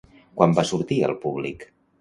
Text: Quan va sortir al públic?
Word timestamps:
Quan 0.39 0.55
va 0.59 0.65
sortir 0.69 0.99
al 1.09 1.15
públic? 1.27 1.71